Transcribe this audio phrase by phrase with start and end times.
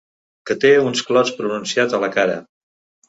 [0.51, 2.39] Que té uns clots pronunciats a la cara.